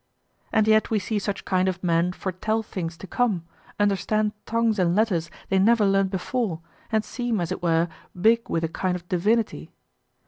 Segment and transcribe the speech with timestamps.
[0.51, 3.45] And yet we see such kind of men foretell things to come,
[3.79, 6.59] understand tongues and letters they never learned before,
[6.91, 7.87] and seem, as it were,
[8.19, 9.69] big with a kind of divinity.